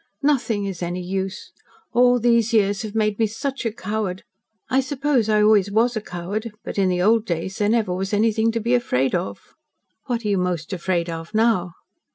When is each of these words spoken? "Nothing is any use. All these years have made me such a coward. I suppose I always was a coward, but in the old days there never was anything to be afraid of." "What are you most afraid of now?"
"Nothing 0.23 0.65
is 0.65 0.81
any 0.81 1.03
use. 1.03 1.51
All 1.93 2.17
these 2.19 2.53
years 2.53 2.81
have 2.81 2.95
made 2.95 3.19
me 3.19 3.27
such 3.27 3.67
a 3.67 3.71
coward. 3.71 4.23
I 4.67 4.79
suppose 4.79 5.29
I 5.29 5.43
always 5.43 5.69
was 5.69 5.95
a 5.95 6.01
coward, 6.01 6.51
but 6.63 6.79
in 6.79 6.89
the 6.89 7.03
old 7.03 7.23
days 7.23 7.59
there 7.59 7.69
never 7.69 7.93
was 7.93 8.11
anything 8.11 8.51
to 8.53 8.59
be 8.59 8.73
afraid 8.73 9.13
of." 9.13 9.53
"What 10.07 10.25
are 10.25 10.27
you 10.29 10.39
most 10.39 10.73
afraid 10.73 11.07
of 11.07 11.35
now?" 11.35 11.73